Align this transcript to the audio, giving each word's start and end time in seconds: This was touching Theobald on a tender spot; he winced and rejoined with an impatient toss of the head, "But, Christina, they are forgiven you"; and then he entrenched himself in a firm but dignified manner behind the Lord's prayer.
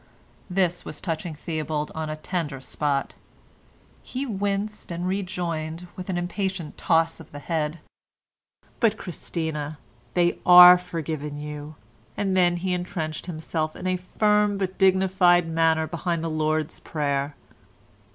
This 0.49 0.83
was 0.83 0.99
touching 0.99 1.35
Theobald 1.35 1.91
on 1.93 2.09
a 2.09 2.15
tender 2.15 2.59
spot; 2.59 3.13
he 4.01 4.25
winced 4.25 4.89
and 4.89 5.07
rejoined 5.07 5.87
with 5.95 6.09
an 6.09 6.17
impatient 6.17 6.75
toss 6.75 7.19
of 7.19 7.31
the 7.31 7.37
head, 7.37 7.77
"But, 8.79 8.97
Christina, 8.97 9.77
they 10.15 10.39
are 10.43 10.79
forgiven 10.79 11.37
you"; 11.37 11.75
and 12.17 12.35
then 12.35 12.57
he 12.57 12.73
entrenched 12.73 13.27
himself 13.27 13.75
in 13.75 13.85
a 13.85 13.95
firm 13.95 14.57
but 14.57 14.79
dignified 14.79 15.47
manner 15.47 15.85
behind 15.85 16.23
the 16.23 16.29
Lord's 16.31 16.79
prayer. 16.79 17.35